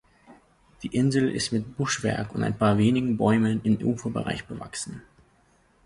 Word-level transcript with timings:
Die 0.81 0.87
Insel 0.95 1.29
ist 1.29 1.51
mit 1.53 1.77
Buschwerk 1.77 2.33
und 2.33 2.41
ein 2.41 2.57
paar 2.57 2.79
wenigen 2.79 3.17
Bäumen 3.17 3.61
im 3.63 3.77
Uferbereich 3.85 4.45
bewachsen. 4.47 5.03